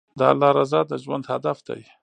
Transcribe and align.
د 0.19 0.21
الله 0.31 0.49
رضا 0.59 0.81
د 0.89 0.91
ژوند 1.03 1.25
هدف 1.31 1.57
دی. 1.67 1.81